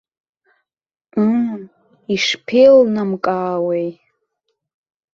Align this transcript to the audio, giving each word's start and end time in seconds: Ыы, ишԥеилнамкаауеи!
Ыы, 1.25 1.55
ишԥеилнамкаауеи! 2.13 3.87